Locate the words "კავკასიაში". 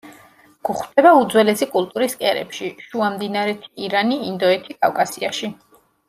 4.87-5.51